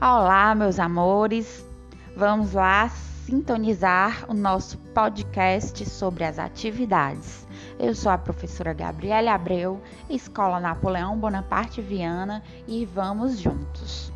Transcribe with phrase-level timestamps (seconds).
[0.00, 1.66] Olá, meus amores.
[2.16, 7.48] Vamos lá sintonizar o nosso podcast sobre as atividades.
[7.80, 14.12] Eu sou a professora Gabriela Abreu, Escola Napoleão Bonaparte Viana, e vamos juntos.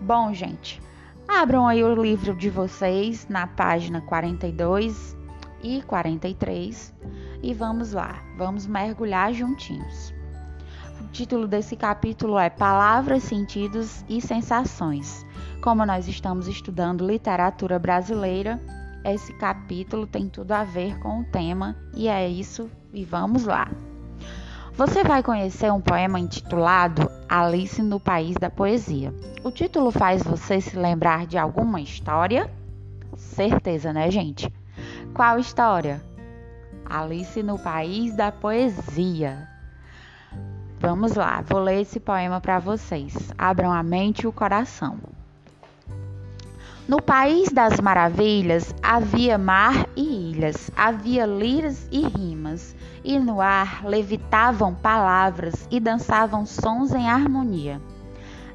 [0.00, 0.80] Bom, gente,
[1.26, 5.16] abram aí o livro de vocês na página 42
[5.64, 6.94] e 43
[7.42, 10.16] e vamos lá, vamos mergulhar juntinhos.
[11.12, 15.26] Título desse capítulo é Palavras, Sentidos e Sensações.
[15.62, 18.60] Como nós estamos estudando literatura brasileira,
[19.04, 23.68] esse capítulo tem tudo a ver com o tema e é isso, e vamos lá.
[24.74, 29.12] Você vai conhecer um poema intitulado Alice no País da Poesia.
[29.42, 32.48] O título faz você se lembrar de alguma história?
[33.16, 34.52] Certeza, né, gente?
[35.14, 36.00] Qual história?
[36.84, 39.57] Alice no País da Poesia.
[40.80, 43.12] Vamos lá, vou ler esse poema para vocês.
[43.36, 44.96] Abram a mente e o coração.
[46.86, 53.84] No país das maravilhas havia mar e ilhas, havia liras e rimas, e no ar
[53.84, 57.80] levitavam palavras e dançavam sons em harmonia.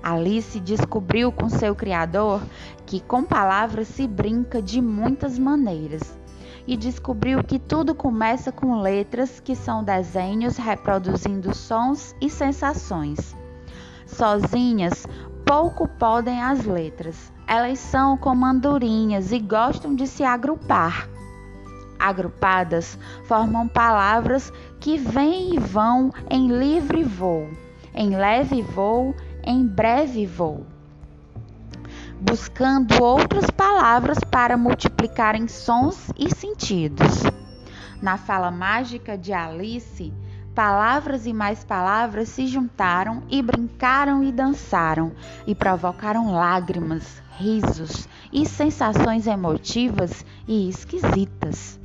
[0.02, 2.42] Alice descobriu com seu criador
[2.86, 6.23] que com palavras se brinca de muitas maneiras
[6.68, 13.36] e descobriu que tudo começa com letras que são desenhos reproduzindo sons e sensações.
[14.06, 15.08] Sozinhas,
[15.46, 17.32] pouco podem as letras.
[17.48, 21.10] Elas são como andorinhas e gostam de se agrupar.
[22.00, 27.50] Agrupadas, formam palavras que vêm e vão em livre voo,
[27.94, 30.66] em leve voo, em breve voo
[32.24, 37.24] buscando outras palavras para multiplicarem sons e sentidos.
[38.02, 40.14] Na fala mágica de Alice,
[40.56, 45.12] palavras e mais palavras se juntaram e brincaram e dançaram
[45.46, 51.78] e provocaram lágrimas, risos e sensações emotivas e esquisitas.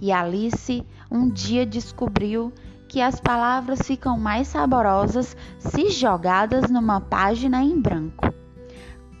[0.00, 2.52] E Alice um dia descobriu
[2.88, 8.37] que as palavras ficam mais saborosas se jogadas numa página em branco.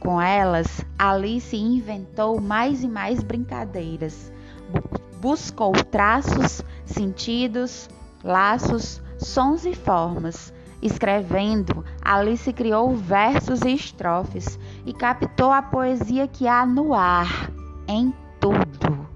[0.00, 4.32] Com elas, Alice inventou mais e mais brincadeiras.
[5.20, 7.88] Buscou traços, sentidos,
[8.22, 10.52] laços, sons e formas.
[10.80, 17.50] Escrevendo, Alice criou versos e estrofes e captou a poesia que há no ar,
[17.88, 19.08] em tudo.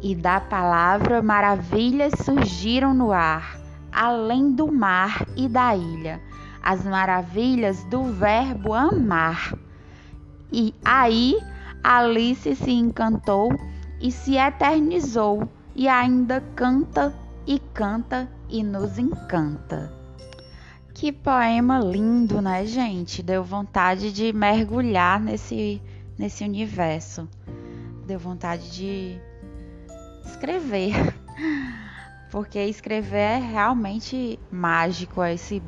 [0.00, 3.58] E da palavra maravilhas surgiram no ar,
[3.90, 6.20] além do mar e da ilha,
[6.62, 9.52] as maravilhas do verbo amar.
[10.52, 11.38] E aí
[11.82, 13.50] Alice se encantou
[14.00, 17.14] e se eternizou e ainda canta
[17.46, 19.92] e canta e nos encanta.
[20.92, 23.22] Que poema lindo, né, gente?
[23.22, 25.80] Deu vontade de mergulhar nesse,
[26.18, 27.28] nesse universo.
[28.06, 29.18] Deu vontade de
[30.26, 30.92] escrever.
[32.30, 35.24] Porque escrever é realmente mágico.
[35.24, 35.62] Esse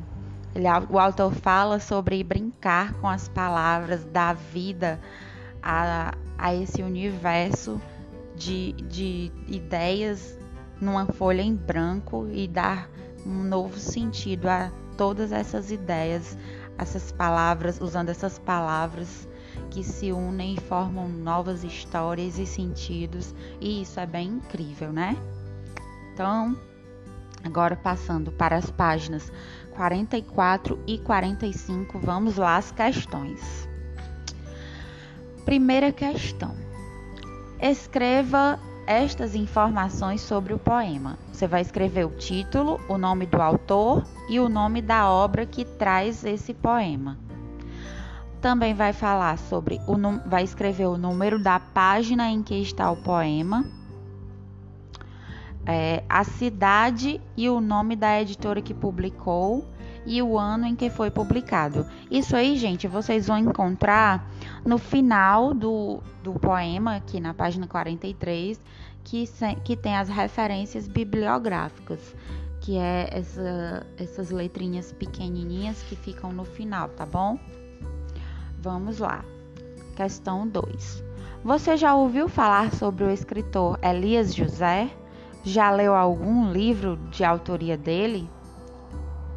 [0.55, 4.99] ele, o autor fala sobre brincar com as palavras, dar vida
[5.61, 7.81] a, a esse universo
[8.35, 10.37] de, de ideias
[10.79, 12.89] numa folha em branco e dar
[13.25, 16.37] um novo sentido a todas essas ideias,
[16.77, 19.27] essas palavras, usando essas palavras
[19.69, 25.17] que se unem e formam novas histórias e sentidos, e isso é bem incrível, né?
[26.13, 26.55] Então,
[27.43, 29.31] agora passando para as páginas
[29.73, 33.67] 44 e 45, vamos lá as questões.
[35.45, 36.55] Primeira questão.
[37.59, 41.17] Escreva estas informações sobre o poema.
[41.31, 45.65] Você vai escrever o título, o nome do autor e o nome da obra que
[45.65, 47.17] traz esse poema.
[48.41, 49.97] Também vai falar sobre o
[50.27, 53.65] vai escrever o número da página em que está o poema
[55.65, 59.65] é, a cidade e o nome da editora que publicou
[60.05, 61.85] e o ano em que foi publicado.
[62.11, 64.29] Isso aí, gente, vocês vão encontrar
[64.65, 68.59] no final do, do poema, aqui na página 43,
[69.03, 69.25] que,
[69.63, 72.15] que tem as referências bibliográficas,
[72.59, 77.37] que é essa, essas letrinhas pequenininhas que ficam no final, tá bom?
[78.59, 79.23] Vamos lá.
[79.95, 81.03] Questão 2.
[81.43, 84.89] Você já ouviu falar sobre o escritor Elias José?
[85.43, 88.29] Já leu algum livro de autoria dele?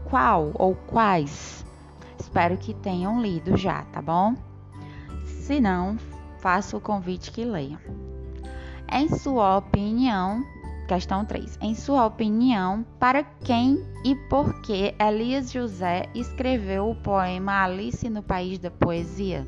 [0.04, 1.64] Qual ou quais?
[2.18, 4.34] Espero que tenham lido já, tá bom?
[5.24, 5.96] Se não,
[6.38, 7.80] faço o convite que leiam.
[8.90, 10.44] Em sua opinião,
[10.86, 11.58] Questão 3.
[11.60, 18.22] Em sua opinião, para quem e por que Elias José escreveu o poema Alice no
[18.22, 19.44] País da Poesia?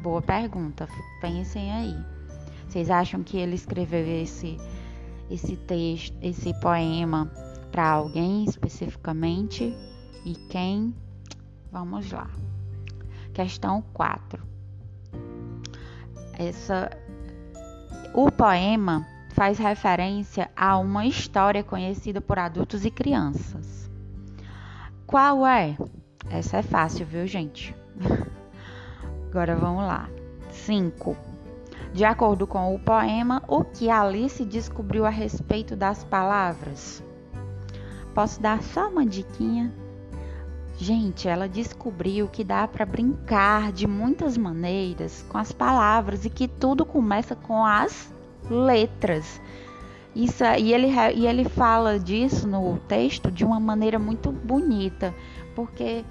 [0.00, 0.88] Boa pergunta,
[1.20, 1.96] pensem aí.
[2.68, 4.56] Vocês acham que ele escreveu esse,
[5.30, 7.30] esse texto, esse poema
[7.70, 9.74] para alguém especificamente?
[10.24, 10.94] E quem?
[11.70, 12.30] Vamos lá.
[13.32, 14.42] Questão 4.
[16.32, 16.90] Essa,
[18.14, 23.88] o poema faz referência a uma história conhecida por adultos e crianças.
[25.06, 25.76] Qual é?
[26.30, 27.74] Essa é fácil, viu, gente?
[29.30, 30.08] Agora vamos lá.
[30.50, 31.27] 5.
[31.92, 37.02] De acordo com o poema, o que Alice descobriu a respeito das palavras?
[38.14, 39.72] Posso dar só uma diquinha?
[40.76, 46.46] Gente, ela descobriu que dá para brincar de muitas maneiras com as palavras e que
[46.46, 48.12] tudo começa com as
[48.48, 49.40] letras.
[50.14, 55.14] Isso, e, ele, e ele fala disso no texto de uma maneira muito bonita,
[55.54, 56.04] porque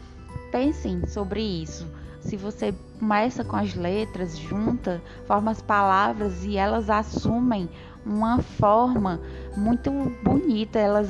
[0.51, 1.87] pensem sobre isso.
[2.21, 7.69] Se você começa com as letras, junta, forma as palavras e elas assumem
[8.05, 9.19] uma forma
[9.55, 9.91] muito
[10.23, 11.09] bonita, elas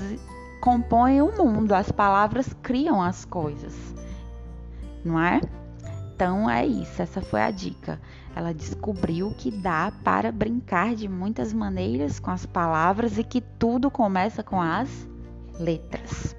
[0.61, 3.73] compõem o mundo, as palavras criam as coisas,
[5.03, 5.41] não é?
[6.15, 7.99] Então é isso, essa foi a dica.
[8.35, 13.89] Ela descobriu que dá para brincar de muitas maneiras com as palavras e que tudo
[13.89, 15.07] começa com as
[15.59, 16.35] letras.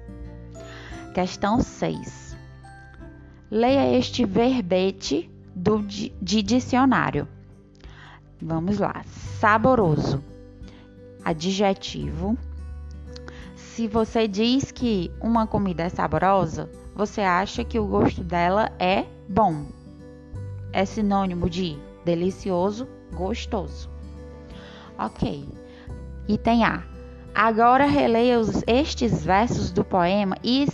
[1.13, 2.28] Questão 6.
[3.51, 7.27] Leia este verbete do, de dicionário.
[8.41, 9.03] Vamos lá.
[9.39, 10.23] Saboroso.
[11.25, 12.37] Adjetivo.
[13.55, 19.05] Se você diz que uma comida é saborosa, você acha que o gosto dela é
[19.27, 19.65] bom.
[20.71, 23.89] É sinônimo de delicioso, gostoso.
[24.97, 25.47] Ok.
[26.27, 26.83] Item A.
[27.33, 30.67] Agora releia os, estes versos do poema e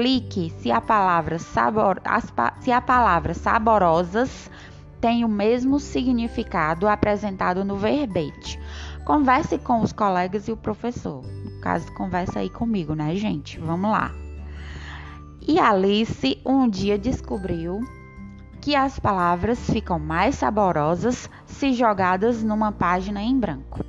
[0.00, 4.50] explique se a palavra sabor, as, se a palavra saborosas
[4.98, 8.58] tem o mesmo significado apresentado no verbete.
[9.04, 11.22] Converse com os colegas e o professor.
[11.22, 13.58] No caso, conversa aí comigo, né, gente?
[13.60, 14.10] Vamos lá.
[15.46, 17.80] E Alice um dia descobriu
[18.60, 23.80] que as palavras ficam mais saborosas se jogadas numa página em branco.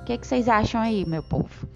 [0.00, 1.68] O que, que vocês acham aí, meu povo?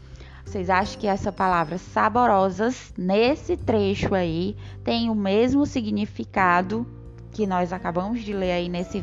[0.44, 6.86] Vocês acham que essa palavra saborosas, nesse trecho aí, tem o mesmo significado
[7.32, 9.02] que nós acabamos de ler aí nesse,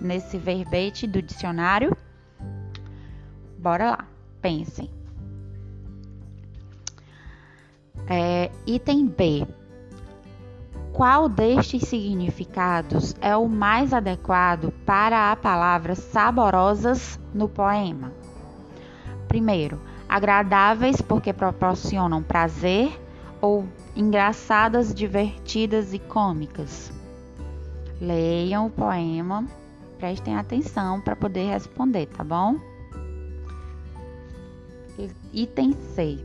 [0.00, 1.96] nesse verbete do dicionário?
[3.58, 4.08] Bora lá,
[4.40, 4.88] pensem.
[8.06, 9.46] É, item B.
[10.92, 18.12] Qual destes significados é o mais adequado para a palavra saborosas no poema?
[19.26, 19.80] Primeiro,
[20.12, 23.00] agradáveis porque proporcionam prazer
[23.40, 23.66] ou
[23.96, 26.92] engraçadas, divertidas e cômicas?
[27.98, 29.46] Leiam o poema,
[29.98, 32.56] prestem atenção para poder responder, tá bom?
[35.32, 36.22] Item C.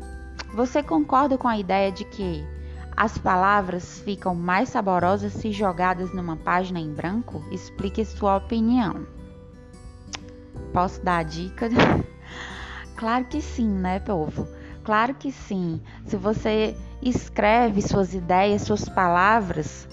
[0.53, 2.45] Você concorda com a ideia de que
[2.95, 7.41] as palavras ficam mais saborosas se jogadas numa página em branco?
[7.51, 9.07] Explique sua opinião.
[10.73, 11.69] Posso dar a dica?
[12.97, 14.47] claro que sim, né, povo?
[14.83, 15.81] Claro que sim.
[16.05, 19.87] Se você escreve suas ideias, suas palavras,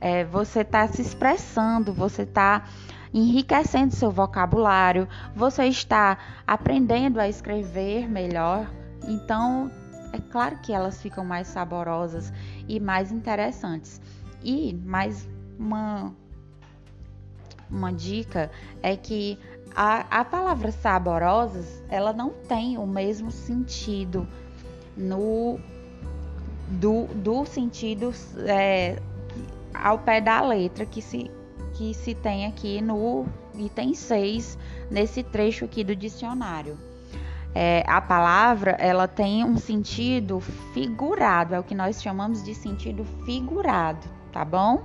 [0.00, 2.64] é, você está se expressando, você está
[3.12, 8.70] enriquecendo seu vocabulário, você está aprendendo a escrever melhor.
[9.06, 9.70] Então,
[10.12, 12.32] é claro que elas ficam mais saborosas
[12.68, 14.00] e mais interessantes.
[14.42, 15.28] E mais
[15.58, 16.14] uma,
[17.70, 18.50] uma dica
[18.82, 19.38] é que
[19.74, 24.26] a, a palavra saborosas ela não tem o mesmo sentido
[24.96, 25.58] no
[26.68, 28.12] do, do sentido
[28.46, 29.00] é,
[29.72, 31.30] ao pé da letra que se,
[31.74, 34.58] que se tem aqui no item 6,
[34.90, 36.76] nesse trecho aqui do dicionário
[37.54, 40.40] é, a palavra ela tem um sentido
[40.72, 44.84] figurado, é o que nós chamamos de sentido figurado, tá bom?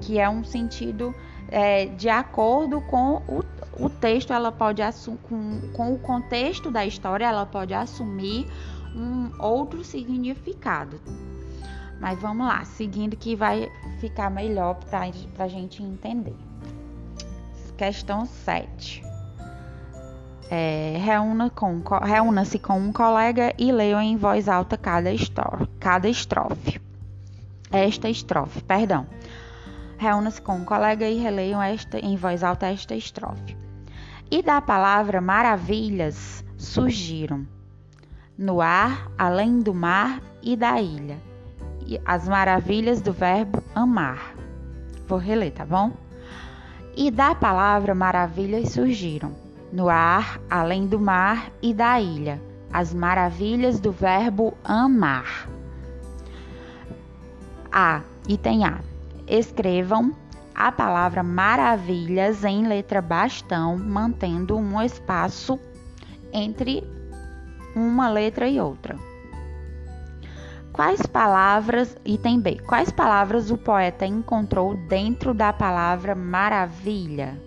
[0.00, 1.14] Que é um sentido
[1.48, 3.44] é, de acordo com o,
[3.80, 4.82] o texto, ela pode
[5.28, 8.46] com, com o contexto da história, ela pode assumir
[8.94, 11.00] um outro significado.
[12.00, 13.70] Mas vamos lá, seguindo que vai
[14.00, 16.36] ficar melhor para a gente entender.
[17.76, 19.02] Questão 7.
[20.50, 26.08] É, reúna-se com, reúna com um colega e leiam em voz alta cada, estrofe, cada
[26.08, 26.80] estrofe.
[27.70, 29.06] Esta estrofe, perdão.
[29.96, 33.56] Reúna-se com um colega e releiam esta, em voz alta esta estrofe.
[34.30, 37.44] E da palavra maravilhas surgiram.
[38.38, 41.18] No ar, além do mar e da ilha.
[41.84, 44.34] E as maravilhas do verbo amar.
[45.08, 45.90] Vou reler, tá bom?
[46.96, 49.34] E da palavra maravilhas surgiram.
[49.72, 52.40] No ar, além do mar e da ilha.
[52.72, 55.48] As maravilhas do verbo amar.
[57.72, 58.02] A.
[58.28, 58.78] Item A.
[59.26, 60.14] Escrevam
[60.54, 65.58] a palavra maravilhas em letra bastão, mantendo um espaço
[66.32, 66.84] entre
[67.74, 68.96] uma letra e outra.
[70.72, 77.40] Quais palavras, item B, quais palavras o poeta encontrou dentro da palavra maravilha?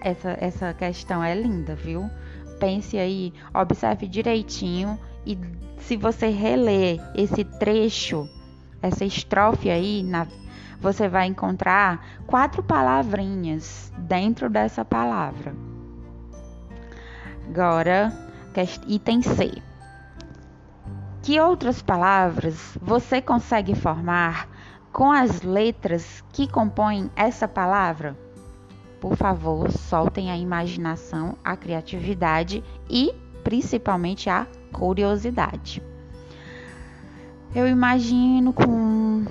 [0.00, 2.10] Essa, essa questão é linda, viu?
[2.58, 5.38] Pense aí, observe direitinho e
[5.78, 8.28] se você reler esse trecho,
[8.82, 10.26] essa estrofe aí, na,
[10.80, 15.54] você vai encontrar quatro palavrinhas dentro dessa palavra.
[17.48, 18.12] Agora,
[18.86, 19.62] item C.
[21.22, 24.48] Que outras palavras você consegue formar
[24.92, 28.16] com as letras que compõem essa palavra?
[29.00, 35.82] Por favor, soltem a imaginação, a criatividade e principalmente a curiosidade.
[37.54, 39.24] Eu imagino com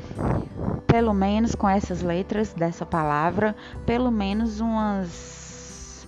[0.89, 3.55] pelo menos com essas letras dessa palavra,
[3.85, 6.07] pelo menos umas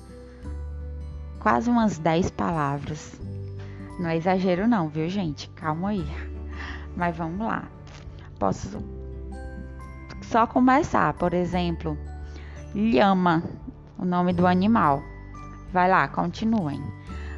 [1.39, 3.19] quase umas 10 palavras.
[3.99, 5.49] Não é exagero não, viu, gente?
[5.51, 6.05] Calma aí.
[6.95, 7.67] Mas vamos lá.
[8.39, 8.83] Posso
[10.23, 11.95] só começar, por exemplo,
[12.73, 13.43] lhama,
[13.99, 15.03] o nome do animal.
[15.71, 16.81] Vai lá, continuem.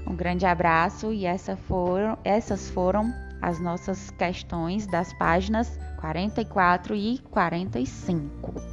[0.07, 7.19] Um grande abraço e essa foram, essas foram as nossas questões das páginas 44 e
[7.29, 8.72] 45.